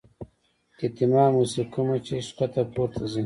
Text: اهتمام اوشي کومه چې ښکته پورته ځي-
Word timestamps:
اهتمام 0.83 1.31
اوشي 1.37 1.63
کومه 1.73 1.97
چې 2.05 2.13
ښکته 2.27 2.63
پورته 2.73 3.03
ځي- 3.11 3.19